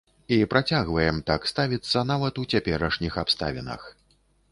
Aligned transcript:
І 0.35 0.37
працягваем 0.51 1.19
так 1.27 1.45
ставіцца 1.51 2.03
нават 2.13 2.39
у 2.45 2.47
цяперашніх 2.53 3.19
абставінах. 3.23 3.87